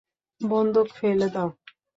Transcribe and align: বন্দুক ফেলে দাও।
বন্দুক 0.41 0.87
ফেলে 0.97 1.27
দাও। 1.33 1.49